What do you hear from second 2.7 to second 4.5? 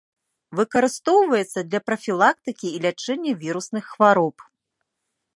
і лячэння вірусных хвароб.